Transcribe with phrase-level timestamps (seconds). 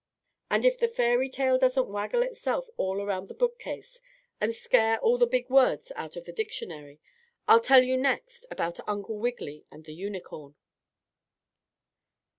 [0.49, 4.01] And if the fairy tale doesn't waggle itself all around the book case
[4.39, 6.99] and scare all the big words out of the dictionary,
[7.47, 10.55] I'll tell you next about Uncle Wiggily and the Unicorn.